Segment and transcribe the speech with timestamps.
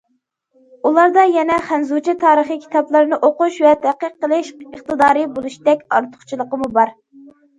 [0.89, 6.95] ئۇلاردا يەنە خەنزۇچە تارىخىي كىتابلارنى ئوقۇش ۋە تەتقىق قىلىش ئىقتىدارى بولۇشتەك ئارتۇقچىلىقمۇ بار.